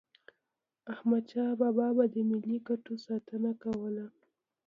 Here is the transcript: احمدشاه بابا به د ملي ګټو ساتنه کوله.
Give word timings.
احمدشاه 0.93 1.51
بابا 1.61 1.87
به 1.97 2.05
د 2.13 2.15
ملي 2.29 2.57
ګټو 2.69 2.93
ساتنه 3.07 3.51
کوله. 3.63 4.05